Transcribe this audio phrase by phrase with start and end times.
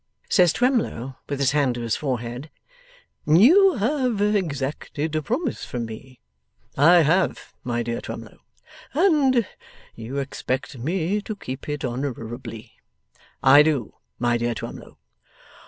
[0.29, 2.49] Says Twemlow, with his hand to his forehead,
[3.27, 6.19] 'You have exacted a promise from me.'
[6.75, 8.39] 'I have, my dear Twemlow.'
[8.95, 9.45] 'And
[9.93, 12.71] you expect me to keep it honourably.'
[13.43, 14.97] 'I do, my dear Twemlow.